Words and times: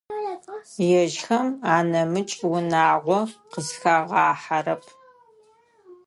Ежьхэм 0.99 1.47
анэмыкӏ 1.75 2.39
унагъо 2.53 3.19
къызхагъахьэрэп. 3.51 4.83